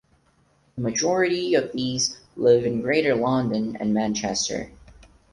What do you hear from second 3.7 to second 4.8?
and Manchester.